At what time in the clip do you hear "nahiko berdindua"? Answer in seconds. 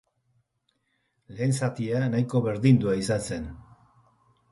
2.13-2.97